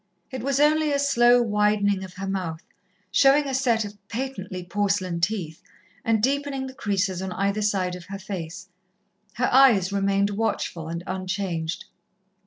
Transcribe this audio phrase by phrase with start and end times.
[0.31, 2.63] It was only a slow widening of her mouth,
[3.11, 5.61] showing a set of patently porcelain teeth,
[6.03, 8.67] and deepening the creases on either side of her face.
[9.33, 11.85] Her eyes remained watchful and unchanged.